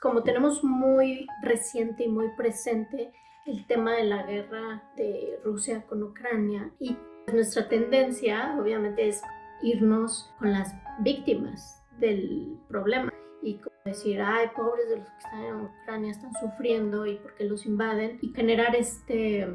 Como 0.00 0.22
tenemos 0.22 0.62
muy 0.62 1.26
reciente 1.42 2.04
y 2.04 2.08
muy 2.08 2.28
presente 2.36 3.12
el 3.46 3.66
tema 3.66 3.94
de 3.94 4.04
la 4.04 4.22
guerra 4.22 4.82
de 4.96 5.40
Rusia 5.44 5.84
con 5.86 6.04
Ucrania 6.04 6.70
y 6.78 6.96
nuestra 7.32 7.68
tendencia 7.68 8.56
obviamente 8.60 9.08
es 9.08 9.22
irnos 9.60 10.32
con 10.38 10.52
las 10.52 10.72
víctimas 11.00 11.82
del 11.98 12.56
problema 12.68 13.12
y 13.42 13.60
decir, 13.84 14.20
ay, 14.20 14.48
pobres 14.54 14.88
de 14.88 14.98
los 14.98 15.08
que 15.08 15.18
están 15.18 15.44
en 15.44 15.60
Ucrania 15.62 16.10
están 16.12 16.32
sufriendo 16.34 17.04
y 17.04 17.16
por 17.16 17.34
qué 17.34 17.44
los 17.44 17.66
invaden 17.66 18.18
y 18.22 18.32
generar 18.32 18.76
este 18.76 19.48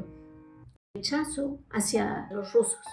rechazo 0.94 1.58
hacia 1.70 2.28
los 2.32 2.52
rusos, 2.52 2.84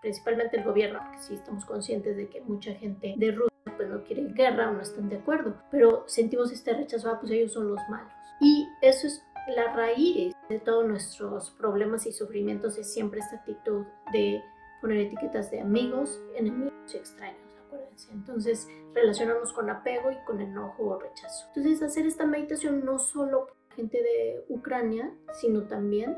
principalmente 0.00 0.56
el 0.56 0.64
gobierno, 0.64 0.98
porque 1.04 1.18
sí 1.18 1.34
estamos 1.34 1.64
conscientes 1.64 2.16
de 2.16 2.28
que 2.28 2.40
mucha 2.40 2.74
gente 2.74 3.14
de 3.16 3.30
Rusia 3.30 3.47
no 3.88 4.04
quiere 4.04 4.24
guerra 4.32 4.70
o 4.70 4.74
no 4.74 4.80
están 4.80 5.08
de 5.08 5.16
acuerdo, 5.16 5.54
pero 5.70 6.04
sentimos 6.06 6.52
este 6.52 6.74
rechazo, 6.74 7.10
ah, 7.10 7.18
pues 7.20 7.32
ellos 7.32 7.52
son 7.52 7.68
los 7.68 7.80
malos. 7.88 8.12
Y 8.40 8.68
eso 8.82 9.06
es 9.06 9.22
la 9.48 9.72
raíz 9.74 10.34
de 10.48 10.60
todos 10.60 10.86
nuestros 10.86 11.50
problemas 11.52 12.06
y 12.06 12.12
sufrimientos, 12.12 12.78
es 12.78 12.92
siempre 12.92 13.20
esta 13.20 13.36
actitud 13.36 13.86
de 14.12 14.42
poner 14.80 14.98
etiquetas 14.98 15.50
de 15.50 15.60
amigos, 15.60 16.20
enemigos 16.34 16.72
y 16.92 16.96
extraños. 16.96 17.40
Acuérdense. 17.66 18.12
Entonces, 18.12 18.68
relacionamos 18.94 19.52
con 19.52 19.68
apego 19.70 20.10
y 20.10 20.16
con 20.24 20.40
enojo 20.40 20.84
o 20.84 20.98
rechazo. 20.98 21.46
Entonces, 21.48 21.82
hacer 21.82 22.06
esta 22.06 22.26
meditación 22.26 22.84
no 22.84 22.98
solo 22.98 23.48
gente 23.74 23.98
de 24.02 24.44
Ucrania, 24.48 25.12
sino 25.32 25.62
también 25.62 26.16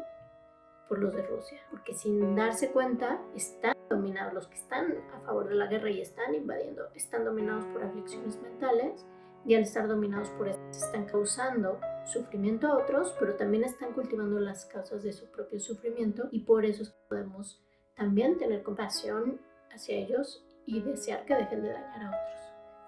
por 0.91 0.99
los 0.99 1.15
de 1.15 1.23
Rusia, 1.23 1.61
porque 1.71 1.95
sin 1.95 2.35
darse 2.35 2.73
cuenta 2.73 3.23
están 3.37 3.77
dominados, 3.89 4.35
los 4.35 4.49
que 4.49 4.57
están 4.57 4.93
a 5.15 5.21
favor 5.21 5.49
de 5.49 5.55
la 5.55 5.67
guerra 5.67 5.89
y 5.89 6.01
están 6.01 6.35
invadiendo, 6.35 6.89
están 6.97 7.25
dominados 7.25 7.65
por 7.67 7.85
aflicciones 7.85 8.43
mentales 8.43 9.07
y 9.47 9.55
al 9.55 9.63
estar 9.63 9.87
dominados 9.87 10.31
por 10.31 10.49
eso 10.49 10.59
están 10.73 11.07
causando 11.07 11.79
sufrimiento 12.07 12.67
a 12.67 12.77
otros, 12.77 13.15
pero 13.21 13.37
también 13.37 13.63
están 13.63 13.93
cultivando 13.93 14.41
las 14.41 14.67
causas 14.67 15.05
de 15.05 15.13
su 15.13 15.31
propio 15.31 15.61
sufrimiento 15.61 16.29
y 16.33 16.41
por 16.41 16.65
eso 16.65 16.93
podemos 17.09 17.63
también 17.95 18.37
tener 18.37 18.65
compasión 18.65 19.41
hacia 19.73 19.97
ellos 19.97 20.45
y 20.67 20.83
desear 20.83 21.25
que 21.25 21.37
dejen 21.37 21.63
de 21.63 21.69
dañar 21.69 22.03
a 22.03 22.09
otros. 22.09 22.41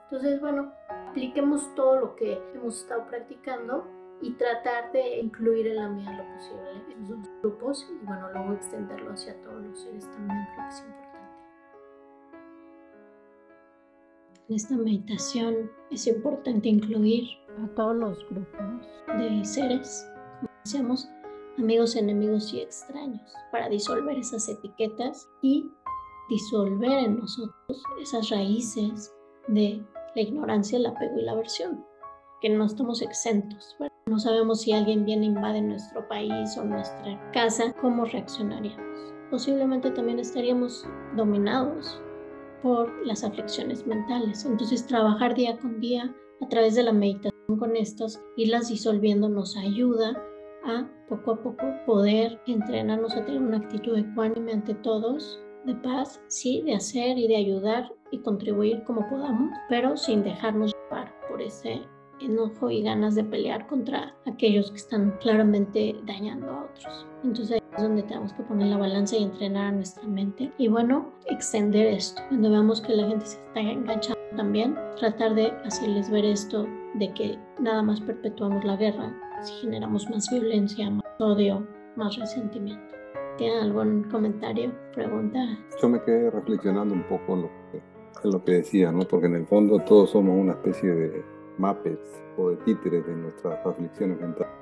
Entonces, 0.06 0.40
bueno, 0.40 0.72
apliquemos 1.08 1.72
todo 1.76 2.00
lo 2.00 2.16
que 2.16 2.42
hemos 2.52 2.80
estado 2.80 3.06
practicando 3.06 3.86
y 4.20 4.32
tratar 4.32 4.90
de 4.90 5.20
incluir 5.20 5.68
en 5.68 5.76
la 5.76 5.88
medida 5.88 6.12
lo 6.16 6.34
posible 6.34 7.31
grupos 7.42 7.88
y 7.90 8.06
bueno, 8.06 8.30
luego 8.32 8.52
extenderlo 8.54 9.12
hacia 9.12 9.34
todos 9.42 9.62
los 9.64 9.80
seres 9.80 10.04
también 10.10 10.46
creo 10.54 10.68
que 10.68 10.74
es 10.74 10.80
importante. 10.80 11.12
En 14.48 14.56
esta 14.56 14.76
meditación 14.76 15.70
es 15.90 16.06
importante 16.06 16.68
incluir 16.68 17.24
a 17.62 17.66
todos 17.74 17.96
los 17.96 18.28
grupos 18.30 18.86
de 19.18 19.44
seres, 19.44 20.06
como 20.40 20.50
decíamos, 20.64 21.08
amigos, 21.58 21.96
enemigos 21.96 22.52
y 22.52 22.60
extraños, 22.60 23.34
para 23.50 23.68
disolver 23.68 24.18
esas 24.18 24.48
etiquetas 24.48 25.28
y 25.42 25.64
disolver 26.28 27.04
en 27.04 27.18
nosotros 27.18 27.82
esas 28.00 28.30
raíces 28.30 29.12
de 29.48 29.84
la 30.14 30.22
ignorancia, 30.22 30.78
el 30.78 30.86
apego 30.86 31.18
y 31.18 31.22
la 31.22 31.32
aversión, 31.32 31.84
que 32.40 32.48
no 32.48 32.64
estamos 32.64 33.02
exentos. 33.02 33.76
No 34.06 34.18
sabemos 34.18 34.62
si 34.62 34.72
alguien 34.72 35.04
viene 35.04 35.26
e 35.26 35.28
invade 35.28 35.62
nuestro 35.62 36.06
país 36.08 36.56
o 36.58 36.64
nuestra 36.64 37.20
casa, 37.32 37.72
¿cómo 37.80 38.04
reaccionaríamos? 38.04 39.14
Posiblemente 39.30 39.92
también 39.92 40.18
estaríamos 40.18 40.84
dominados 41.16 42.02
por 42.62 42.90
las 43.06 43.22
aflicciones 43.22 43.86
mentales. 43.86 44.44
Entonces 44.44 44.86
trabajar 44.86 45.34
día 45.34 45.56
con 45.56 45.80
día 45.80 46.12
a 46.40 46.48
través 46.48 46.74
de 46.74 46.82
la 46.82 46.92
meditación 46.92 47.58
con 47.58 47.76
estas, 47.76 48.20
las 48.36 48.68
disolviendo 48.68 49.28
nos 49.28 49.56
ayuda 49.56 50.20
a 50.64 50.88
poco 51.08 51.32
a 51.32 51.42
poco 51.42 51.62
poder 51.86 52.40
entrenarnos 52.46 53.14
a 53.14 53.24
tener 53.24 53.40
una 53.40 53.58
actitud 53.58 53.96
ecuánime 53.96 54.52
ante 54.52 54.74
todos, 54.74 55.40
de 55.64 55.76
paz, 55.76 56.20
sí, 56.26 56.62
de 56.62 56.74
hacer 56.74 57.18
y 57.18 57.28
de 57.28 57.36
ayudar 57.36 57.92
y 58.10 58.18
contribuir 58.18 58.82
como 58.82 59.08
podamos, 59.08 59.56
pero 59.68 59.96
sin 59.96 60.24
dejarnos 60.24 60.72
llevar 60.72 61.14
por 61.28 61.40
ese 61.40 61.82
enojo 62.24 62.70
y 62.70 62.82
ganas 62.82 63.14
de 63.14 63.24
pelear 63.24 63.66
contra 63.66 64.14
aquellos 64.26 64.70
que 64.70 64.76
están 64.78 65.16
claramente 65.20 65.96
dañando 66.06 66.50
a 66.50 66.64
otros. 66.64 67.06
Entonces 67.24 67.62
es 67.76 67.82
donde 67.82 68.02
tenemos 68.02 68.32
que 68.32 68.42
poner 68.42 68.68
la 68.68 68.76
balanza 68.76 69.16
y 69.16 69.24
entrenar 69.24 69.66
a 69.66 69.72
nuestra 69.72 70.06
mente. 70.06 70.52
Y 70.58 70.68
bueno, 70.68 71.12
extender 71.26 71.86
esto. 71.86 72.22
Cuando 72.28 72.50
veamos 72.50 72.80
que 72.80 72.94
la 72.94 73.08
gente 73.08 73.26
se 73.26 73.38
está 73.38 73.60
enganchando 73.60 74.20
también, 74.36 74.76
tratar 74.98 75.34
de 75.34 75.52
hacerles 75.64 76.10
ver 76.10 76.24
esto 76.24 76.66
de 76.94 77.12
que 77.14 77.38
nada 77.60 77.82
más 77.82 78.00
perpetuamos 78.00 78.64
la 78.64 78.76
guerra 78.76 79.14
si 79.42 79.54
generamos 79.54 80.08
más 80.10 80.30
violencia, 80.30 80.90
más 80.90 81.04
odio, 81.18 81.66
más 81.96 82.16
resentimiento. 82.16 82.94
¿Tienen 83.38 83.58
algún 83.58 84.04
comentario, 84.04 84.72
pregunta? 84.94 85.38
Yo 85.80 85.88
me 85.88 86.02
quedé 86.02 86.30
reflexionando 86.30 86.94
un 86.94 87.02
poco 87.04 87.34
en 87.34 87.42
lo 87.42 87.50
que, 87.70 88.28
lo 88.28 88.44
que 88.44 88.52
decía, 88.52 88.92
¿no? 88.92 89.00
Porque 89.00 89.26
en 89.26 89.36
el 89.36 89.46
fondo 89.46 89.78
todos 89.80 90.10
somos 90.10 90.38
una 90.38 90.52
especie 90.52 90.90
de 90.90 91.24
mapes 91.58 91.98
o 92.36 92.50
de 92.50 92.56
títeres 92.58 93.06
de 93.06 93.14
nuestras 93.14 93.64
aflicciones 93.66 94.20
mentales. 94.20 94.52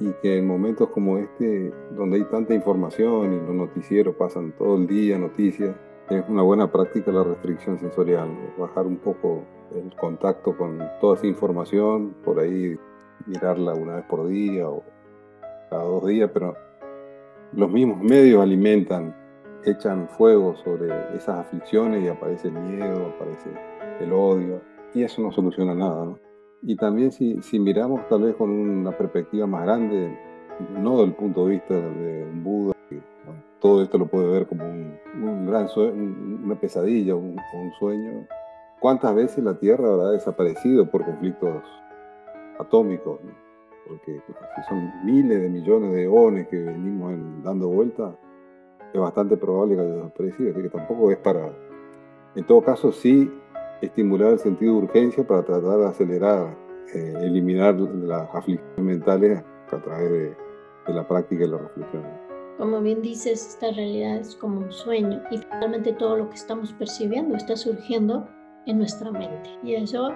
Y 0.00 0.10
que 0.22 0.38
en 0.38 0.46
momentos 0.46 0.88
como 0.90 1.18
este, 1.18 1.72
donde 1.92 2.16
hay 2.16 2.24
tanta 2.24 2.54
información 2.54 3.32
y 3.32 3.36
los 3.46 3.54
noticieros 3.54 4.16
pasan 4.16 4.52
todo 4.52 4.76
el 4.76 4.86
día 4.86 5.18
noticias, 5.18 5.74
es 6.10 6.24
una 6.28 6.42
buena 6.42 6.70
práctica 6.70 7.10
la 7.10 7.24
restricción 7.24 7.78
sensorial, 7.78 8.28
bajar 8.58 8.86
un 8.86 8.96
poco 8.96 9.42
el 9.74 9.94
contacto 9.96 10.56
con 10.56 10.78
toda 11.00 11.16
esa 11.16 11.26
información, 11.26 12.14
por 12.24 12.38
ahí 12.40 12.78
mirarla 13.26 13.72
una 13.74 13.96
vez 13.96 14.04
por 14.04 14.26
día 14.26 14.68
o 14.68 14.82
cada 15.70 15.84
dos 15.84 16.06
días, 16.06 16.30
pero 16.32 16.54
los 17.52 17.70
mismos 17.70 18.02
medios 18.02 18.42
alimentan, 18.42 19.16
echan 19.64 20.08
fuego 20.10 20.54
sobre 20.56 20.88
esas 21.16 21.40
aflicciones 21.40 22.04
y 22.04 22.08
aparece 22.08 22.48
el 22.48 22.54
miedo, 22.54 23.12
aparece 23.14 23.50
el 24.00 24.12
odio, 24.12 24.60
y 24.92 25.02
eso 25.02 25.22
no 25.22 25.32
soluciona 25.32 25.74
nada, 25.74 26.04
¿no? 26.04 26.18
Y 26.66 26.76
también 26.76 27.12
si, 27.12 27.42
si 27.42 27.58
miramos 27.58 28.08
tal 28.08 28.22
vez 28.22 28.34
con 28.36 28.50
una 28.50 28.90
perspectiva 28.96 29.46
más 29.46 29.64
grande, 29.64 30.18
no 30.80 31.00
del 31.00 31.12
punto 31.12 31.44
de 31.44 31.52
vista 31.52 31.74
de 31.74 32.24
un 32.24 32.42
Buda, 32.42 32.74
que 32.88 33.02
todo 33.60 33.82
esto 33.82 33.98
lo 33.98 34.06
puede 34.06 34.30
ver 34.30 34.46
como 34.46 34.64
un, 34.64 34.96
un 35.22 35.46
gran 35.46 35.68
sueño, 35.68 35.92
una 36.42 36.54
pesadilla, 36.54 37.14
un, 37.14 37.36
un 37.54 37.72
sueño. 37.78 38.26
¿Cuántas 38.80 39.14
veces 39.14 39.44
la 39.44 39.58
Tierra 39.58 39.92
habrá 39.92 40.10
desaparecido 40.10 40.90
por 40.90 41.04
conflictos 41.04 41.62
atómicos? 42.58 43.20
Porque 43.86 44.22
si 44.56 44.62
son 44.66 44.90
miles 45.04 45.42
de 45.42 45.48
millones 45.50 45.92
de 45.92 46.04
eones 46.04 46.48
que 46.48 46.56
venimos 46.56 47.12
dando 47.42 47.68
vuelta, 47.68 48.16
es 48.94 49.00
bastante 49.00 49.36
probable 49.36 49.76
que 49.76 49.82
haya 49.82 49.94
desaparecido. 49.96 50.50
Así 50.52 50.62
que 50.62 50.70
tampoco 50.70 51.10
es 51.10 51.18
para... 51.18 51.52
En 52.34 52.44
todo 52.44 52.62
caso, 52.62 52.90
sí 52.90 53.30
estimular 53.80 54.32
el 54.32 54.38
sentido 54.38 54.74
de 54.74 54.78
urgencia 54.84 55.26
para 55.26 55.44
tratar 55.44 55.78
de 55.78 55.86
acelerar, 55.86 56.56
eh, 56.94 57.14
eliminar 57.20 57.74
las 57.74 58.28
aflicciones 58.34 58.78
mentales 58.78 59.42
a 59.70 59.82
través 59.82 60.10
de, 60.10 60.36
la 60.92 61.06
práctica 61.08 61.44
y 61.44 61.48
la 61.48 61.58
reflexión. 61.58 62.04
Como 62.58 62.80
bien 62.82 63.00
dices, 63.00 63.48
esta 63.48 63.72
realidad 63.72 64.18
es 64.18 64.36
como 64.36 64.60
un 64.60 64.70
sueño 64.70 65.22
y 65.30 65.38
finalmente 65.38 65.94
todo 65.94 66.18
lo 66.18 66.28
que 66.28 66.36
estamos 66.36 66.72
percibiendo 66.74 67.36
está 67.36 67.56
surgiendo 67.56 68.28
en 68.66 68.78
nuestra 68.78 69.10
mente 69.10 69.50
y 69.62 69.74
eso 69.74 70.10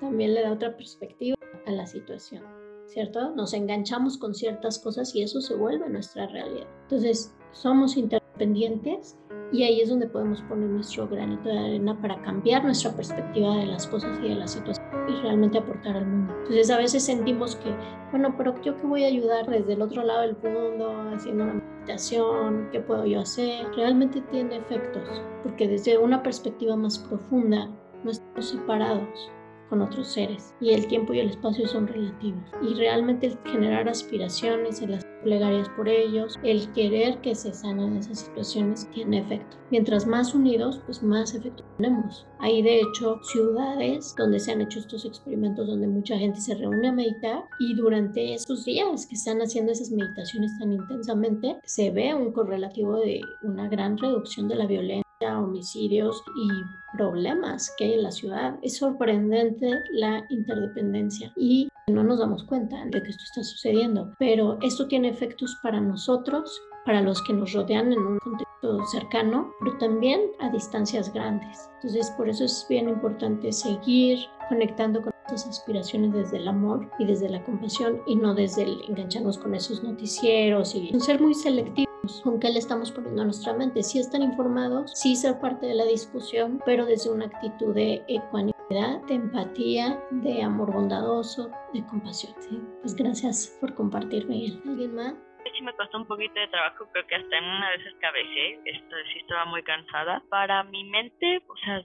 también 0.00 0.34
le 0.34 0.42
da 0.42 0.52
otra 0.52 0.76
perspectiva 0.76 1.36
a 1.66 1.70
la 1.70 1.86
situación, 1.86 2.42
¿cierto? 2.86 3.34
Nos 3.34 3.54
enganchamos 3.54 4.18
con 4.18 4.34
ciertas 4.34 4.78
cosas 4.80 5.14
y 5.14 5.22
eso 5.22 5.40
se 5.40 5.54
vuelve 5.54 5.88
nuestra 5.88 6.26
realidad. 6.26 6.66
Entonces, 6.82 7.34
somos 7.52 7.96
interdependientes 7.96 9.16
y 9.52 9.62
ahí 9.62 9.80
es 9.80 9.88
donde 9.88 10.06
podemos 10.06 10.42
poner 10.42 10.68
nuestro 10.68 11.08
granito 11.08 11.48
de 11.48 11.58
arena 11.58 12.00
para 12.00 12.20
cambiar 12.22 12.64
nuestra 12.64 12.92
perspectiva 12.92 13.56
de 13.56 13.66
las 13.66 13.86
cosas 13.86 14.18
y 14.22 14.28
de 14.28 14.34
la 14.34 14.46
situación 14.46 14.86
y 15.08 15.22
realmente 15.22 15.58
aportar 15.58 15.96
al 15.96 16.06
mundo. 16.06 16.34
Entonces 16.40 16.70
a 16.70 16.78
veces 16.78 17.04
sentimos 17.04 17.56
que, 17.56 17.74
bueno, 18.10 18.34
pero 18.36 18.60
yo 18.62 18.76
qué 18.76 18.86
voy 18.86 19.04
a 19.04 19.08
ayudar 19.08 19.48
desde 19.48 19.72
el 19.72 19.82
otro 19.82 20.02
lado 20.02 20.22
del 20.22 20.36
mundo, 20.36 20.92
haciendo 21.14 21.44
una 21.44 21.54
meditación, 21.54 22.68
¿qué 22.72 22.80
puedo 22.80 23.06
yo 23.06 23.20
hacer? 23.20 23.66
Realmente 23.74 24.20
tiene 24.30 24.56
efectos, 24.56 25.22
porque 25.42 25.66
desde 25.66 25.96
una 25.96 26.22
perspectiva 26.22 26.76
más 26.76 26.98
profunda 26.98 27.70
no 28.04 28.10
estamos 28.10 28.50
separados 28.50 29.30
con 29.68 29.82
otros 29.82 30.08
seres 30.08 30.54
y 30.60 30.72
el 30.72 30.86
tiempo 30.86 31.12
y 31.12 31.20
el 31.20 31.30
espacio 31.30 31.66
son 31.66 31.86
relativos. 31.86 32.42
Y 32.62 32.74
realmente 32.74 33.26
el 33.26 33.38
generar 33.44 33.88
aspiraciones, 33.88 34.80
las 34.82 35.04
plegarias 35.22 35.68
por 35.70 35.88
ellos, 35.88 36.38
el 36.42 36.70
querer 36.72 37.20
que 37.20 37.34
se 37.34 37.52
sanen 37.52 37.96
esas 37.96 38.20
situaciones 38.20 38.88
tiene 38.92 39.20
efecto. 39.20 39.56
Mientras 39.70 40.06
más 40.06 40.34
unidos, 40.34 40.80
pues 40.86 41.02
más 41.02 41.34
efecto 41.34 41.64
tenemos. 41.76 42.26
Hay 42.38 42.62
de 42.62 42.80
hecho 42.80 43.20
ciudades 43.22 44.14
donde 44.16 44.40
se 44.40 44.52
han 44.52 44.60
hecho 44.60 44.78
estos 44.78 45.04
experimentos 45.04 45.66
donde 45.66 45.88
mucha 45.88 46.16
gente 46.16 46.40
se 46.40 46.54
reúne 46.54 46.88
a 46.88 46.92
meditar 46.92 47.44
y 47.58 47.74
durante 47.74 48.34
esos 48.34 48.64
días 48.64 49.06
que 49.06 49.14
están 49.14 49.40
haciendo 49.40 49.72
esas 49.72 49.90
meditaciones 49.90 50.58
tan 50.58 50.72
intensamente 50.72 51.58
se 51.64 51.90
ve 51.90 52.14
un 52.14 52.32
correlativo 52.32 52.96
de 52.96 53.20
una 53.42 53.68
gran 53.68 53.98
reducción 53.98 54.48
de 54.48 54.54
la 54.54 54.66
violencia 54.66 55.07
homicidios 55.26 56.22
y 56.36 56.96
problemas 56.96 57.74
que 57.76 57.84
hay 57.84 57.94
en 57.94 58.02
la 58.04 58.10
ciudad. 58.10 58.58
Es 58.62 58.78
sorprendente 58.78 59.70
la 59.90 60.24
interdependencia 60.28 61.32
y 61.36 61.68
no 61.88 62.04
nos 62.04 62.20
damos 62.20 62.44
cuenta 62.44 62.84
de 62.86 63.02
que 63.02 63.10
esto 63.10 63.24
está 63.24 63.42
sucediendo, 63.42 64.14
pero 64.18 64.58
esto 64.62 64.86
tiene 64.86 65.08
efectos 65.08 65.56
para 65.62 65.80
nosotros, 65.80 66.60
para 66.84 67.02
los 67.02 67.22
que 67.22 67.32
nos 67.32 67.52
rodean 67.52 67.92
en 67.92 67.98
un 67.98 68.18
contexto 68.18 68.84
cercano, 68.86 69.50
pero 69.60 69.76
también 69.78 70.20
a 70.40 70.50
distancias 70.50 71.12
grandes. 71.12 71.68
Entonces, 71.76 72.10
por 72.12 72.28
eso 72.28 72.44
es 72.44 72.66
bien 72.68 72.88
importante 72.88 73.52
seguir 73.52 74.18
conectando 74.48 75.02
con 75.02 75.12
estas 75.26 75.46
aspiraciones 75.46 76.12
desde 76.12 76.38
el 76.38 76.48
amor 76.48 76.88
y 76.98 77.04
desde 77.04 77.28
la 77.28 77.42
compasión 77.44 78.00
y 78.06 78.16
no 78.16 78.34
desde 78.34 78.62
el 78.62 78.82
engancharnos 78.88 79.36
con 79.38 79.54
esos 79.54 79.82
noticieros 79.82 80.74
y 80.74 80.98
ser 81.00 81.20
muy 81.20 81.34
selectivos 81.34 81.87
con 82.22 82.40
qué 82.40 82.50
le 82.50 82.58
estamos 82.58 82.90
poniendo 82.90 83.22
a 83.22 83.24
nuestra 83.24 83.52
mente. 83.52 83.82
Si 83.82 83.98
están 83.98 84.22
informados, 84.22 84.92
sí 84.94 85.16
ser 85.16 85.38
parte 85.40 85.66
de 85.66 85.74
la 85.74 85.84
discusión, 85.84 86.60
pero 86.64 86.86
desde 86.86 87.10
una 87.10 87.26
actitud 87.26 87.74
de 87.74 88.02
ecuanimidad, 88.08 89.02
de 89.06 89.14
empatía, 89.14 90.02
de 90.10 90.42
amor 90.42 90.72
bondadoso, 90.72 91.50
de 91.72 91.84
compasión. 91.86 92.34
Pues 92.80 92.94
gracias 92.94 93.56
por 93.60 93.74
compartir, 93.74 94.26
Miguel. 94.26 94.60
¿Alguien 94.66 94.94
más? 94.94 95.14
sí 95.56 95.62
me 95.62 95.72
costó 95.74 95.96
un 95.98 96.06
poquito 96.06 96.38
de 96.38 96.48
trabajo, 96.48 96.86
creo 96.92 97.06
que 97.06 97.14
hasta 97.14 97.38
en 97.38 97.44
una 97.44 97.70
vez 97.70 97.80
cabecé, 98.00 98.60
esto 98.64 98.96
sí 99.12 99.18
estaba 99.20 99.44
muy 99.46 99.62
cansada. 99.62 100.22
Para 100.28 100.62
mi 100.64 100.84
mente, 100.84 101.42
o 101.48 101.56
sea, 101.56 101.82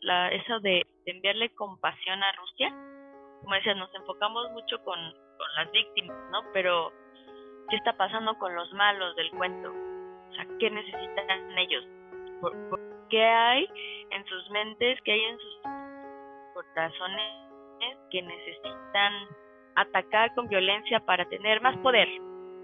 la, 0.00 0.30
eso 0.30 0.60
de, 0.60 0.86
enviarle 1.06 1.54
compasión 1.54 2.22
a 2.22 2.32
Rusia, 2.32 2.68
como 3.42 3.54
decías, 3.54 3.76
nos 3.76 3.94
enfocamos 3.94 4.50
mucho 4.52 4.82
con, 4.84 4.98
con 4.98 5.54
las 5.56 5.70
víctimas, 5.72 6.16
¿no? 6.30 6.40
Pero 6.52 6.92
qué 7.68 7.76
está 7.76 7.92
pasando 7.96 8.36
con 8.38 8.54
los 8.54 8.72
malos 8.72 9.14
del 9.16 9.30
cuento. 9.30 9.70
O 9.70 10.34
sea, 10.34 10.46
¿qué 10.58 10.70
necesitan 10.70 11.58
ellos? 11.58 11.84
qué 13.10 13.24
hay 13.24 13.66
en 14.10 14.24
sus 14.26 14.50
mentes, 14.50 14.98
qué 15.04 15.12
hay 15.12 15.20
en 15.20 15.38
sus 15.38 15.62
corazones 16.54 17.48
que 18.10 18.22
necesitan 18.22 19.12
atacar 19.76 20.34
con 20.34 20.48
violencia 20.48 21.00
para 21.00 21.24
tener 21.28 21.60
más 21.60 21.76
poder? 21.78 22.08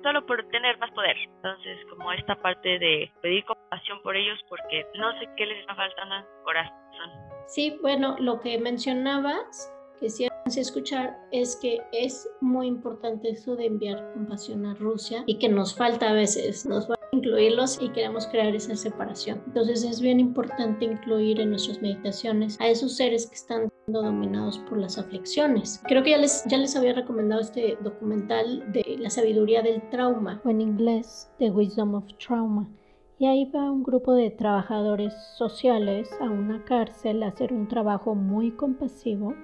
Solo 0.03 0.25
por 0.27 0.47
tener 0.49 0.79
más 0.79 0.91
poder. 0.91 1.17
Entonces, 1.17 1.79
como 1.89 2.13
esta 2.13 2.35
parte 2.37 2.79
de 2.79 3.11
pedir 3.23 3.45
compasión 3.45 4.03
por 4.03 4.17
ellos 4.17 4.39
porque 4.49 4.87
no 4.97 5.19
sé 5.19 5.29
qué 5.37 5.47
les 5.47 5.61
está 5.61 5.75
faltando 5.75 6.17
en 6.17 6.23
su 6.23 6.45
corazón. 6.45 7.11
Sí, 7.47 7.79
bueno, 7.81 8.17
lo 8.19 8.41
que 8.41 8.59
mencionabas 8.59 9.73
que 9.99 10.11
sí 10.11 10.27
escuchar 10.47 11.19
es 11.33 11.57
que 11.57 11.81
es 11.93 12.29
muy 12.41 12.67
importante 12.67 13.31
eso 13.31 13.57
de 13.57 13.67
enviar 13.67 14.13
compasión 14.13 14.67
a 14.67 14.75
Rusia 14.75 15.25
y 15.27 15.39
que 15.39 15.49
nos 15.49 15.75
falta 15.75 16.11
a 16.11 16.13
veces, 16.13 16.67
nos 16.67 16.89
va 16.91 16.95
incluirlos 17.15 17.79
y 17.81 17.89
queremos 17.91 18.27
crear 18.27 18.55
esa 18.55 18.75
separación. 18.77 19.41
Entonces 19.47 19.85
es 19.85 20.01
bien 20.01 20.21
importante 20.21 20.85
incluir 20.85 21.41
en 21.41 21.51
nuestras 21.51 21.81
meditaciones 21.81 22.61
a 22.61 22.69
esos 22.69 22.97
seres 22.97 23.27
que 23.27 23.37
están 23.37 23.71
siendo 23.85 24.03
dominados 24.03 24.59
por 24.59 24.79
las 24.79 24.99
aflicciones. 24.99 25.81
Creo 25.87 26.03
que 26.03 26.11
ya 26.11 26.19
les, 26.19 26.45
ya 26.47 26.59
les 26.59 26.77
había 26.77 26.93
recomendado 26.93 27.41
este 27.41 27.79
documental 27.83 28.71
de 28.73 28.97
la 28.99 29.11
sabiduría 29.11 29.63
del 29.63 29.89
trauma, 29.91 30.41
o 30.45 30.51
en 30.51 30.61
inglés, 30.61 31.31
The 31.39 31.51
Wisdom 31.51 31.95
of 31.95 32.05
Trauma. 32.19 32.69
Y 33.19 33.27
ahí 33.27 33.51
va 33.55 33.71
un 33.71 33.85
grupo 33.85 34.13
de 34.13 34.31
trabajadores 34.31 35.15
sociales 35.37 36.11
a 36.21 36.25
una 36.25 36.65
cárcel 36.65 37.23
a 37.23 37.29
hacer 37.29 37.53
un 37.53 37.69
trabajo 37.69 38.17
muy 38.17 38.51
compasivo 38.51 39.35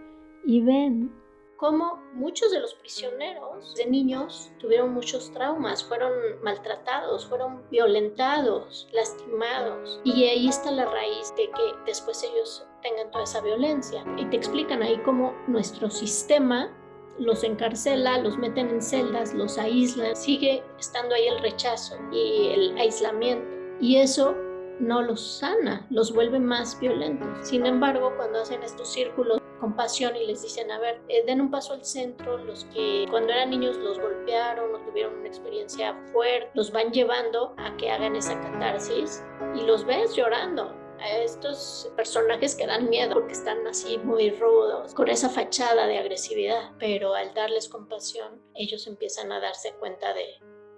y 0.45 0.63
ven 0.63 1.13
cómo 1.61 2.03
muchos 2.15 2.51
de 2.53 2.61
los 2.61 2.73
prisioneros 2.75 3.75
de 3.75 3.85
niños 3.85 4.51
tuvieron 4.59 4.95
muchos 4.95 5.31
traumas, 5.31 5.85
fueron 5.85 6.13
maltratados, 6.43 7.27
fueron 7.27 7.63
violentados, 7.71 8.89
lastimados. 8.93 10.01
Y 10.05 10.25
ahí 10.25 10.49
está 10.49 10.71
la 10.71 10.87
raíz 10.87 11.35
de 11.37 11.51
que 11.51 11.63
después 11.85 12.23
ellos 12.23 12.67
tengan 12.83 13.11
toda 13.11 13.25
esa 13.25 13.43
violencia. 13.43 14.03
Y 14.17 14.25
te 14.31 14.37
explican 14.37 14.83
ahí 14.83 14.99
cómo 15.05 15.35
nuestro 15.49 15.91
sistema 15.91 16.75
los 17.19 17.45
encarcela, 17.45 18.17
los 18.19 18.39
meten 18.39 18.71
en 18.71 18.81
celdas, 18.81 19.35
los 19.35 19.59
aísla, 19.59 20.15
sigue 20.15 20.63
estando 20.79 21.15
ahí 21.15 21.29
el 21.29 21.43
rechazo 21.43 21.97
y 22.11 22.49
el 22.55 22.79
aislamiento. 22.79 23.47
Y 23.81 23.97
eso 23.97 24.35
no 24.79 25.03
los 25.03 25.21
sana, 25.21 25.87
los 25.91 26.15
vuelve 26.15 26.39
más 26.39 26.81
violentos. 26.81 27.29
Sin 27.47 27.67
embargo, 27.67 28.15
cuando 28.17 28.41
hacen 28.41 28.63
estos 28.63 28.89
círculos 28.89 29.40
compasión 29.61 30.17
y 30.17 30.27
les 30.27 30.43
dicen, 30.43 30.71
a 30.71 30.79
ver, 30.79 31.01
eh, 31.09 31.23
den 31.27 31.41
un 31.41 31.51
paso 31.51 31.75
al 31.75 31.85
centro, 31.85 32.39
los 32.39 32.65
que 32.67 33.07
cuando 33.11 33.33
eran 33.33 33.51
niños 33.51 33.77
los 33.77 33.99
golpearon 33.99 34.75
o 34.75 34.79
tuvieron 34.87 35.19
una 35.19 35.29
experiencia 35.29 35.95
fuerte, 36.13 36.51
los 36.55 36.73
van 36.73 36.91
llevando 36.93 37.55
a 37.59 37.77
que 37.77 37.91
hagan 37.91 38.17
esa 38.17 38.41
catarsis 38.41 39.23
y 39.55 39.63
los 39.63 39.85
ves 39.85 40.17
llorando. 40.17 40.75
A 40.99 41.17
estos 41.17 41.91
personajes 41.97 42.55
que 42.55 42.67
dan 42.67 42.91
miedo 42.91 43.15
porque 43.15 43.33
están 43.33 43.67
así 43.67 43.97
muy 43.97 44.31
rudos, 44.33 44.93
con 44.93 45.09
esa 45.09 45.31
fachada 45.31 45.87
de 45.87 45.97
agresividad, 45.97 46.73
pero 46.79 47.15
al 47.15 47.33
darles 47.33 47.71
compasión, 47.71 48.43
ellos 48.55 48.87
empiezan 48.87 49.33
a 49.33 49.41
darse 49.41 49.73
cuenta 49.77 50.13
de 50.13 50.27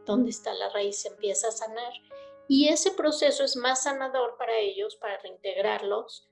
dónde 0.06 0.30
está 0.30 0.54
la 0.54 0.68
raíz, 0.68 1.04
empieza 1.06 1.48
a 1.48 1.52
sanar. 1.52 1.92
Y 2.46 2.68
ese 2.68 2.92
proceso 2.92 3.42
es 3.42 3.56
más 3.56 3.82
sanador 3.82 4.36
para 4.38 4.56
ellos, 4.58 4.94
para 4.94 5.18
reintegrarlos, 5.18 6.31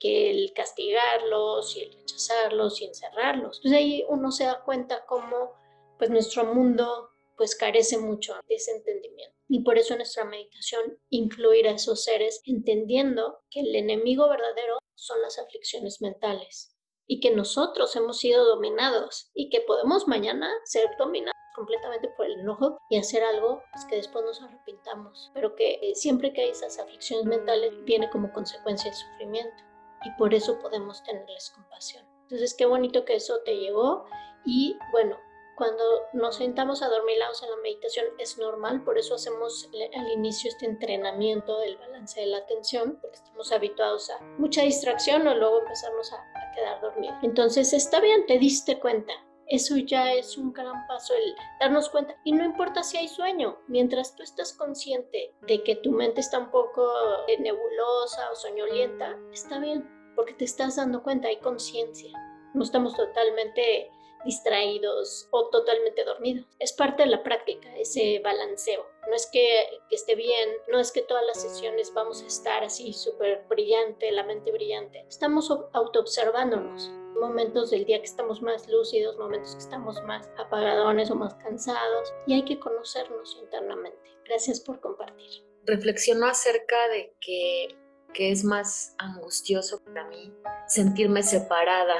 que 0.00 0.30
el 0.30 0.52
castigarlos 0.54 1.76
y 1.76 1.82
el 1.82 1.92
rechazarlos 1.92 2.80
y 2.80 2.86
encerrarlos. 2.86 3.58
Entonces 3.58 3.78
ahí 3.78 4.04
uno 4.08 4.32
se 4.32 4.44
da 4.44 4.64
cuenta 4.64 5.04
cómo 5.06 5.52
pues 5.98 6.10
nuestro 6.10 6.44
mundo 6.46 7.10
pues 7.36 7.54
carece 7.54 7.98
mucho 7.98 8.34
de 8.48 8.56
ese 8.56 8.72
entendimiento. 8.72 9.36
Y 9.48 9.62
por 9.62 9.78
eso 9.78 9.96
nuestra 9.96 10.24
meditación 10.24 10.98
incluir 11.10 11.68
a 11.68 11.72
esos 11.72 12.04
seres 12.04 12.40
entendiendo 12.44 13.38
que 13.50 13.60
el 13.60 13.74
enemigo 13.74 14.28
verdadero 14.28 14.78
son 14.94 15.20
las 15.22 15.38
aflicciones 15.38 16.00
mentales 16.00 16.76
y 17.06 17.20
que 17.20 17.30
nosotros 17.30 17.94
hemos 17.96 18.18
sido 18.18 18.44
dominados 18.44 19.30
y 19.34 19.50
que 19.50 19.60
podemos 19.62 20.06
mañana 20.06 20.50
ser 20.64 20.88
dominados 20.98 21.34
completamente 21.56 22.08
por 22.16 22.26
el 22.26 22.40
enojo 22.40 22.78
y 22.88 22.98
hacer 22.98 23.24
algo 23.24 23.62
pues, 23.72 23.84
que 23.86 23.96
después 23.96 24.24
nos 24.24 24.40
arrepintamos, 24.40 25.30
pero 25.34 25.56
que 25.56 25.92
siempre 25.94 26.32
que 26.32 26.42
hay 26.42 26.50
esas 26.50 26.78
aflicciones 26.78 27.26
mentales 27.26 27.72
viene 27.84 28.08
como 28.10 28.32
consecuencia 28.32 28.90
el 28.90 28.96
sufrimiento 28.96 29.69
y 30.04 30.10
por 30.12 30.34
eso 30.34 30.58
podemos 30.58 31.02
tenerles 31.02 31.50
compasión. 31.50 32.06
Entonces, 32.22 32.54
qué 32.54 32.66
bonito 32.66 33.04
que 33.04 33.16
eso 33.16 33.40
te 33.44 33.56
llegó 33.56 34.04
y 34.44 34.76
bueno, 34.92 35.18
cuando 35.56 35.84
nos 36.14 36.36
sentamos 36.36 36.80
adormilados 36.80 37.42
en 37.42 37.50
la 37.50 37.56
meditación 37.56 38.06
es 38.18 38.38
normal, 38.38 38.82
por 38.82 38.96
eso 38.96 39.16
hacemos 39.16 39.68
al 39.94 40.10
inicio 40.10 40.48
este 40.48 40.64
entrenamiento 40.64 41.58
del 41.58 41.76
balance 41.76 42.18
de 42.18 42.26
la 42.28 42.38
atención, 42.38 42.98
porque 43.00 43.16
estamos 43.16 43.52
habituados 43.52 44.08
a 44.08 44.20
mucha 44.38 44.62
distracción 44.62 45.26
o 45.26 45.34
luego 45.34 45.60
empezamos 45.60 46.12
a, 46.14 46.16
a 46.16 46.52
quedar 46.54 46.80
dormidos. 46.80 47.16
Entonces, 47.22 47.74
está 47.74 48.00
bien, 48.00 48.24
te 48.24 48.38
diste 48.38 48.80
cuenta, 48.80 49.12
eso 49.50 49.76
ya 49.76 50.12
es 50.14 50.38
un 50.38 50.52
gran 50.52 50.86
paso, 50.86 51.12
el 51.12 51.34
darnos 51.58 51.90
cuenta. 51.90 52.16
Y 52.24 52.32
no 52.32 52.44
importa 52.44 52.84
si 52.84 52.96
hay 52.96 53.08
sueño, 53.08 53.58
mientras 53.66 54.14
tú 54.14 54.22
estás 54.22 54.52
consciente 54.52 55.34
de 55.42 55.62
que 55.64 55.74
tu 55.76 55.90
mente 55.90 56.20
está 56.20 56.38
un 56.38 56.50
poco 56.52 56.88
eh, 57.26 57.38
nebulosa 57.40 58.30
o 58.30 58.36
soñolienta, 58.36 59.18
está 59.32 59.58
bien, 59.58 59.88
porque 60.14 60.34
te 60.34 60.44
estás 60.44 60.76
dando 60.76 61.02
cuenta, 61.02 61.28
hay 61.28 61.38
conciencia. 61.38 62.12
No 62.54 62.62
estamos 62.62 62.96
totalmente 62.96 63.90
distraídos 64.24 65.26
o 65.32 65.48
totalmente 65.48 66.04
dormidos. 66.04 66.46
Es 66.60 66.72
parte 66.72 67.02
de 67.02 67.08
la 67.08 67.24
práctica, 67.24 67.74
ese 67.76 68.20
balanceo. 68.22 68.86
No 69.08 69.14
es 69.16 69.28
que, 69.32 69.66
que 69.88 69.96
esté 69.96 70.14
bien, 70.14 70.48
no 70.68 70.78
es 70.78 70.92
que 70.92 71.02
todas 71.02 71.24
las 71.26 71.42
sesiones 71.42 71.92
vamos 71.92 72.22
a 72.22 72.26
estar 72.26 72.62
así 72.62 72.92
súper 72.92 73.46
brillante, 73.48 74.12
la 74.12 74.22
mente 74.22 74.52
brillante. 74.52 75.04
Estamos 75.08 75.50
autoobservándonos 75.72 76.92
momentos 77.18 77.70
del 77.70 77.84
día 77.84 77.98
que 77.98 78.04
estamos 78.04 78.42
más 78.42 78.68
lúcidos, 78.68 79.18
momentos 79.18 79.54
que 79.54 79.62
estamos 79.62 80.02
más 80.04 80.28
apagadones 80.38 81.10
o 81.10 81.14
más 81.14 81.34
cansados 81.34 82.12
y 82.26 82.34
hay 82.34 82.44
que 82.44 82.58
conocernos 82.58 83.36
internamente. 83.40 83.98
Gracias 84.24 84.60
por 84.60 84.80
compartir. 84.80 85.44
Reflexiono 85.64 86.26
acerca 86.26 86.88
de 86.88 87.14
que, 87.20 87.68
que 88.14 88.30
es 88.30 88.44
más 88.44 88.94
angustioso 88.98 89.82
para 89.84 90.06
mí 90.08 90.32
sentirme 90.66 91.22
separada 91.22 91.96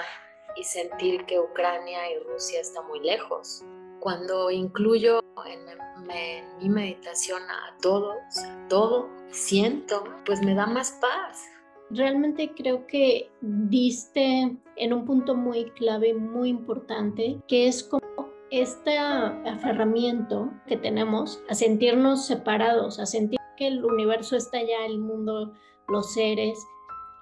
y 0.56 0.64
sentir 0.64 1.26
que 1.26 1.38
Ucrania 1.38 2.10
y 2.12 2.18
Rusia 2.20 2.60
están 2.60 2.86
muy 2.86 3.00
lejos. 3.00 3.62
Cuando 4.00 4.50
incluyo 4.50 5.20
en, 5.46 5.68
en 6.10 6.58
mi 6.58 6.68
meditación 6.70 7.42
a 7.42 7.76
todos, 7.82 8.16
a 8.44 8.68
todo, 8.68 9.10
siento, 9.30 10.04
pues 10.24 10.42
me 10.42 10.54
da 10.54 10.66
más 10.66 10.92
paz 10.92 11.46
realmente 11.90 12.52
creo 12.54 12.86
que 12.86 13.30
diste 13.40 14.56
en 14.76 14.92
un 14.92 15.04
punto 15.04 15.34
muy 15.34 15.70
clave, 15.72 16.14
muy 16.14 16.48
importante, 16.48 17.40
que 17.48 17.66
es 17.66 17.82
como 17.82 18.30
este 18.50 18.98
aferramiento 18.98 20.50
que 20.66 20.76
tenemos 20.76 21.42
a 21.48 21.54
sentirnos 21.54 22.26
separados, 22.26 22.98
a 22.98 23.06
sentir 23.06 23.38
que 23.56 23.68
el 23.68 23.84
universo 23.84 24.36
está 24.36 24.58
allá, 24.58 24.86
el 24.86 24.98
mundo, 24.98 25.52
los 25.88 26.12
seres, 26.12 26.58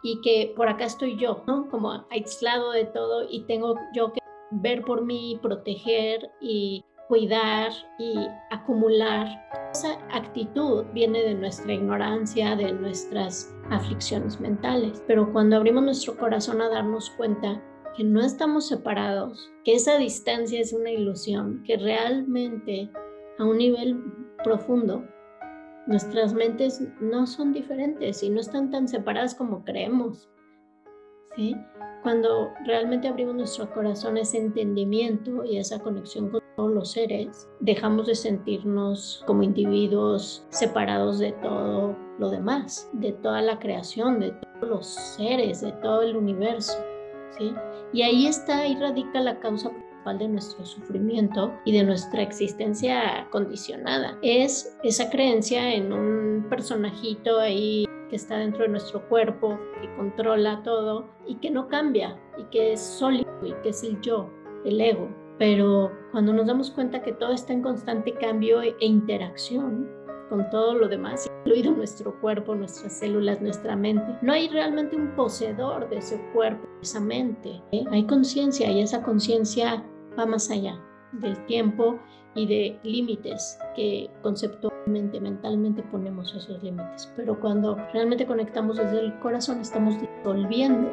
y 0.03 0.21
que 0.21 0.53
por 0.57 0.69
acá 0.69 0.85
estoy 0.85 1.17
yo, 1.17 1.43
¿no? 1.47 1.69
Como 1.71 2.07
aislado 2.11 2.71
de 2.71 2.85
todo 2.85 3.27
y 3.29 3.43
tengo 3.45 3.75
yo 3.95 4.13
que 4.13 4.21
ver 4.51 4.83
por 4.83 5.05
mí, 5.05 5.39
proteger 5.43 6.31
y 6.41 6.85
cuidar 7.09 7.73
y 7.99 8.15
acumular. 8.51 9.27
Esa 9.73 9.99
actitud 10.13 10.85
viene 10.93 11.23
de 11.23 11.35
nuestra 11.35 11.73
ignorancia, 11.73 12.55
de 12.55 12.73
nuestras 12.73 13.53
aflicciones 13.71 14.39
mentales. 14.41 15.03
Pero 15.07 15.33
cuando 15.33 15.57
abrimos 15.57 15.83
nuestro 15.83 16.17
corazón 16.17 16.61
a 16.61 16.69
darnos 16.69 17.11
cuenta 17.17 17.63
que 17.97 18.05
no 18.05 18.21
estamos 18.21 18.69
separados, 18.69 19.51
que 19.65 19.75
esa 19.75 19.97
distancia 19.97 20.61
es 20.61 20.73
una 20.73 20.91
ilusión, 20.91 21.63
que 21.65 21.77
realmente 21.79 22.91
a 23.39 23.45
un 23.45 23.59
nivel 23.59 24.01
profundo 24.45 25.05
nuestras 25.87 26.35
mentes 26.35 26.83
no 27.01 27.27
son 27.27 27.53
diferentes 27.53 28.23
y 28.23 28.29
no 28.29 28.41
están 28.41 28.71
tan 28.71 28.87
separadas 28.87 29.35
como 29.35 29.65
creemos. 29.65 30.29
¿Sí? 31.35 31.57
Cuando 32.03 32.53
realmente 32.65 33.09
abrimos 33.09 33.35
nuestro 33.35 33.69
corazón 33.73 34.17
a 34.17 34.21
ese 34.21 34.39
entendimiento 34.39 35.45
y 35.45 35.59
esa 35.59 35.81
conexión 35.81 36.31
con 36.31 36.41
todos 36.57 36.71
los 36.73 36.93
seres, 36.93 37.49
dejamos 37.61 38.07
de 38.07 38.15
sentirnos 38.15 39.25
como 39.27 39.43
individuos 39.43 40.47
separados 40.51 41.19
de 41.19 41.33
todo 41.43 41.97
lo 42.19 42.31
demás, 42.31 42.89
de 42.93 43.13
toda 43.13 43.43
la 43.43 43.59
creación, 43.59 44.21
de 44.21 44.31
todos 44.31 44.69
los 44.69 44.87
seres, 44.87 45.61
de 45.61 45.73
todo 45.73 46.03
el 46.03 46.17
universo. 46.17 46.79
¿sí? 47.37 47.53
Y 47.93 48.03
ahí 48.03 48.27
está, 48.27 48.59
ahí 48.59 48.77
radica 48.77 49.21
la 49.21 49.41
causa 49.41 49.71
principal 49.71 50.19
de 50.19 50.29
nuestro 50.29 50.65
sufrimiento 50.65 51.53
y 51.65 51.73
de 51.73 51.83
nuestra 51.83 52.23
existencia 52.23 53.27
condicionada. 53.31 54.17
Es 54.23 54.77
esa 54.85 55.11
creencia 55.11 55.75
en 55.75 55.93
un 55.93 56.47
personajito 56.49 57.41
ahí 57.41 57.88
que 58.09 58.17
está 58.17 58.39
dentro 58.39 58.63
de 58.63 58.69
nuestro 58.69 59.07
cuerpo, 59.09 59.59
que 59.81 59.95
controla 59.97 60.63
todo 60.63 61.09
y 61.27 61.37
que 61.37 61.51
no 61.51 61.69
cambia 61.69 62.19
y 62.37 62.45
que 62.45 62.73
es 62.73 62.81
sólido 62.81 63.31
y 63.43 63.53
que 63.63 63.71
es 63.71 63.83
el 63.83 64.01
yo, 64.01 64.31
el 64.65 64.81
ego. 64.81 65.09
Pero 65.39 65.93
cuando 66.11 66.33
nos 66.33 66.47
damos 66.47 66.71
cuenta 66.71 67.03
que 67.03 67.13
todo 67.13 67.33
está 67.33 67.53
en 67.53 67.63
constante 67.63 68.13
cambio 68.15 68.61
e 68.63 68.75
interacción 68.81 69.89
con 70.29 70.51
todo 70.51 70.75
lo 70.75 70.89
demás, 70.89 71.27
incluido 71.41 71.73
nuestro 71.73 72.21
cuerpo, 72.21 72.55
nuestras 72.55 72.99
células, 72.99 73.41
nuestra 73.41 73.77
mente, 73.77 74.19
no 74.21 74.33
hay 74.33 74.49
realmente 74.49 74.97
un 74.97 75.15
poseedor 75.15 75.89
de 75.89 75.99
ese 75.99 76.21
cuerpo, 76.35 76.67
de 76.67 76.83
esa 76.83 77.01
mente. 77.01 77.63
¿eh? 77.73 77.85
Hay 77.91 78.05
conciencia 78.05 78.71
y 78.71 78.83
esa 78.83 79.03
conciencia 79.03 79.83
va 80.19 80.27
más 80.27 80.51
allá 80.51 80.79
del 81.13 81.43
tiempo 81.47 81.99
y 82.35 82.47
de 82.47 82.79
límites 82.83 83.59
que 83.75 84.11
conceptualmente, 84.23 84.68
mentalmente 84.89 85.83
ponemos 85.85 86.35
esos 86.35 86.63
límites. 86.63 87.13
Pero 87.17 87.39
cuando 87.39 87.77
realmente 87.93 88.27
conectamos 88.27 88.77
desde 88.77 89.01
el 89.01 89.19
corazón, 89.21 89.61
estamos 89.61 89.97
disolviendo 90.01 90.91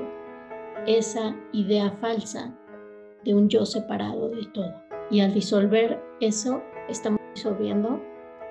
esa 0.86 1.36
idea 1.52 1.92
falsa 2.02 2.54
de 3.24 3.34
un 3.34 3.50
yo 3.50 3.66
separado 3.66 4.30
de 4.30 4.46
todo. 4.54 4.74
Y 5.10 5.22
al 5.22 5.34
disolver 5.34 6.02
eso, 6.20 6.62
estamos 6.90 7.20
disolviendo 7.34 8.02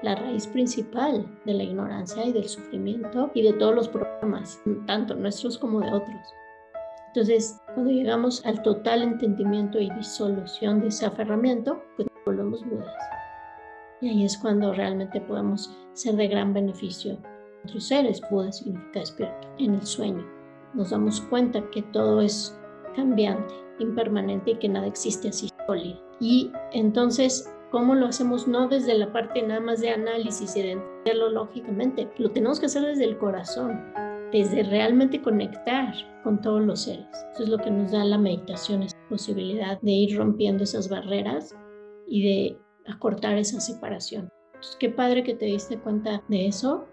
la 0.02 0.14
raíz 0.16 0.46
principal 0.46 1.26
de 1.44 1.54
la 1.54 1.62
ignorancia 1.62 2.24
y 2.24 2.32
del 2.32 2.48
sufrimiento 2.48 3.30
y 3.34 3.42
de 3.42 3.54
todos 3.54 3.74
los 3.74 3.88
problemas, 3.88 4.60
tanto 4.86 5.14
nuestros 5.14 5.56
como 5.56 5.80
de 5.80 5.92
otros. 5.92 6.34
Entonces, 7.08 7.60
cuando 7.72 7.92
llegamos 7.92 8.44
al 8.44 8.60
total 8.62 9.02
entendimiento 9.02 9.78
y 9.78 9.88
disolución 9.90 10.80
de 10.80 10.88
ese 10.88 11.06
aferramiento, 11.06 11.80
pues 11.96 12.08
volvemos 12.26 12.64
budas. 12.68 12.92
Y 14.04 14.08
ahí 14.08 14.24
es 14.24 14.36
cuando 14.36 14.74
realmente 14.74 15.18
podemos 15.22 15.74
ser 15.94 16.16
de 16.16 16.28
gran 16.28 16.52
beneficio 16.52 17.16
otros 17.64 17.84
seres. 17.84 18.20
Buda 18.30 18.52
significa 18.52 19.00
despierto. 19.00 19.48
En 19.58 19.76
el 19.76 19.86
sueño 19.86 20.22
nos 20.74 20.90
damos 20.90 21.22
cuenta 21.22 21.62
que 21.70 21.80
todo 21.84 22.20
es 22.20 22.54
cambiante, 22.94 23.54
impermanente 23.78 24.50
y 24.50 24.56
que 24.56 24.68
nada 24.68 24.88
existe 24.88 25.30
así 25.30 25.48
sólido. 25.66 25.98
Y 26.20 26.52
entonces, 26.72 27.50
¿cómo 27.70 27.94
lo 27.94 28.08
hacemos? 28.08 28.46
No 28.46 28.68
desde 28.68 28.92
la 28.92 29.10
parte 29.10 29.40
nada 29.40 29.60
más 29.60 29.80
de 29.80 29.88
análisis 29.88 30.54
y 30.54 30.60
de 30.60 30.72
entenderlo 30.72 31.30
lógicamente, 31.30 32.10
lo 32.18 32.30
tenemos 32.30 32.60
que 32.60 32.66
hacer 32.66 32.82
desde 32.82 33.04
el 33.04 33.16
corazón, 33.16 33.80
desde 34.32 34.64
realmente 34.64 35.22
conectar 35.22 35.94
con 36.22 36.42
todos 36.42 36.60
los 36.60 36.82
seres. 36.82 37.06
Eso 37.32 37.44
es 37.44 37.48
lo 37.48 37.56
que 37.56 37.70
nos 37.70 37.90
da 37.90 38.04
la 38.04 38.18
meditación, 38.18 38.82
esa 38.82 38.98
posibilidad 39.08 39.80
de 39.80 39.92
ir 39.92 40.18
rompiendo 40.18 40.62
esas 40.62 40.90
barreras 40.90 41.56
y 42.06 42.22
de 42.22 42.63
acortar 42.86 43.36
esa 43.38 43.60
separación. 43.60 44.28
Entonces, 44.54 44.76
qué 44.78 44.90
padre 44.90 45.22
que 45.22 45.34
te 45.34 45.46
diste 45.46 45.78
cuenta 45.78 46.22
de 46.28 46.46
eso, 46.46 46.86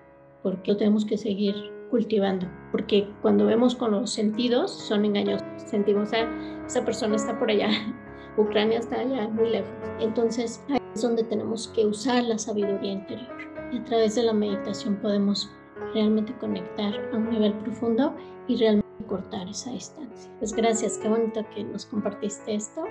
porque 0.44 0.72
lo 0.72 0.78
tenemos 0.78 1.06
que 1.06 1.18
seguir 1.18 1.56
cultivando, 1.90 2.48
porque 2.72 3.08
cuando 3.22 3.46
vemos 3.46 3.76
con 3.76 3.92
los 3.92 4.12
sentidos 4.12 4.72
son 4.72 5.06
engañosos. 5.06 5.46
Sentimos, 5.58 6.14
a 6.14 6.22
ah, 6.22 6.64
esa 6.66 6.84
persona 6.84 7.18
está 7.18 7.38
por 7.38 7.50
allá, 7.50 7.70
Ucrania 8.38 8.80
está 8.80 9.00
allá, 9.00 9.28
muy 9.28 9.50
lejos. 9.50 9.72
Entonces, 10.00 10.64
ahí 10.70 10.80
es 10.96 11.02
donde 11.02 11.24
tenemos 11.24 11.68
que 11.70 11.86
usar 11.86 12.24
la 12.24 12.38
sabiduría 12.38 12.94
interior. 12.94 13.30
Y 13.72 13.78
a 13.78 13.84
través 13.84 14.16
de 14.16 14.24
la 14.24 14.34
meditación 14.34 14.96
podemos 14.98 15.50
realmente 15.94 16.34
conectar 16.40 16.94
a 17.14 17.18
un 17.18 17.30
nivel 17.30 17.54
profundo 17.60 18.16
y 18.48 18.58
realmente 18.58 18.88
cortar 19.08 19.48
esa 19.48 19.72
distancia. 19.72 20.32
Pues 20.40 20.54
gracias, 20.54 20.98
qué 20.98 21.10
bonito 21.10 21.46
que 21.54 21.64
nos 21.64 21.86
compartiste 21.86 22.56
esto. 22.56 22.84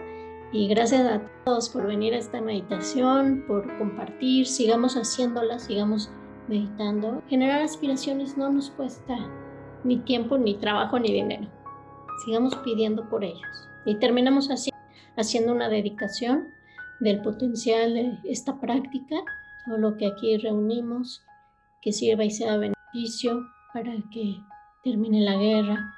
Y 0.53 0.67
gracias 0.67 1.07
a 1.07 1.23
todos 1.45 1.69
por 1.69 1.87
venir 1.87 2.13
a 2.13 2.19
esta 2.19 2.41
meditación, 2.41 3.45
por 3.47 3.79
compartir, 3.79 4.47
sigamos 4.47 4.95
haciéndola, 4.95 5.61
sigamos 5.61 6.11
meditando. 6.49 7.23
Generar 7.29 7.63
aspiraciones 7.63 8.37
no 8.37 8.51
nos 8.51 8.71
cuesta 8.71 9.17
ni 9.85 9.99
tiempo, 9.99 10.39
ni 10.39 10.55
trabajo, 10.55 10.99
ni 10.99 11.13
dinero. 11.13 11.49
Sigamos 12.25 12.57
pidiendo 12.57 13.09
por 13.09 13.23
ellos. 13.23 13.69
Y 13.87 13.95
terminamos 14.01 14.51
así, 14.51 14.71
haciendo 15.17 15.53
una 15.53 15.69
dedicación 15.69 16.49
del 16.99 17.23
potencial 17.23 17.95
de 17.95 18.19
esta 18.25 18.59
práctica, 18.61 19.17
todo 19.67 19.79
lo 19.79 19.97
que 19.97 20.07
aquí 20.09 20.37
reunimos, 20.37 21.23
que 21.81 21.93
sirva 21.93 22.25
y 22.25 22.31
sea 22.31 22.57
beneficioso 22.57 23.41
para 23.73 23.93
que 24.13 24.37
termine 24.83 25.21
la 25.21 25.37
guerra, 25.37 25.95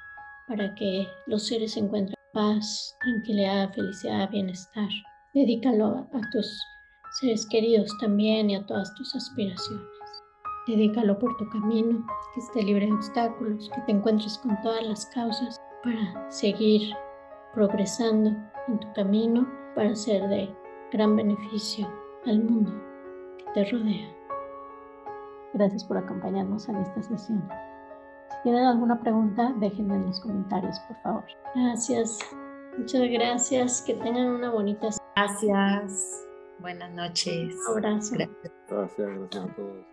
para 0.47 0.75
que 0.75 1.07
los 1.25 1.47
seres 1.47 1.71
se 1.71 1.79
encuentren 1.79 2.12
paz, 2.33 2.97
tranquilidad, 3.01 3.71
felicidad, 3.73 4.29
bienestar. 4.29 4.89
Dedícalo 5.33 6.07
a 6.13 6.29
tus 6.31 6.59
seres 7.19 7.45
queridos 7.45 7.89
también 7.99 8.49
y 8.49 8.55
a 8.55 8.65
todas 8.65 8.93
tus 8.95 9.15
aspiraciones. 9.15 9.87
Dedícalo 10.67 11.17
por 11.19 11.35
tu 11.37 11.47
camino, 11.49 12.05
que 12.33 12.39
esté 12.39 12.63
libre 12.63 12.87
de 12.87 12.93
obstáculos, 12.93 13.69
que 13.73 13.81
te 13.81 13.91
encuentres 13.91 14.37
con 14.39 14.59
todas 14.61 14.83
las 14.83 15.05
causas 15.07 15.61
para 15.83 16.31
seguir 16.31 16.93
progresando 17.53 18.29
en 18.67 18.79
tu 18.79 18.93
camino, 18.93 19.47
para 19.75 19.95
ser 19.95 20.27
de 20.29 20.49
gran 20.91 21.15
beneficio 21.15 21.87
al 22.25 22.43
mundo 22.43 22.71
que 23.37 23.45
te 23.53 23.71
rodea. 23.71 24.09
Gracias 25.53 25.83
por 25.83 25.97
acompañarnos 25.97 26.67
en 26.67 26.77
esta 26.77 27.03
sesión. 27.03 27.47
Si 28.33 28.41
tienen 28.43 28.65
alguna 28.65 28.99
pregunta, 28.99 29.53
déjenla 29.59 29.95
en 29.95 30.07
los 30.07 30.19
comentarios, 30.19 30.79
por 30.87 30.97
favor. 31.01 31.23
Gracias. 31.53 32.19
Muchas 32.77 33.01
gracias. 33.09 33.81
Que 33.83 33.93
tengan 33.93 34.27
una 34.27 34.49
bonita. 34.49 34.89
Gracias. 35.15 36.25
Buenas 36.59 36.91
noches. 36.91 37.55
Un 37.69 37.77
abrazo. 37.77 38.15
Gracias, 38.15 38.51
gracias 38.67 39.09
a 39.09 39.47
todos. 39.55 39.85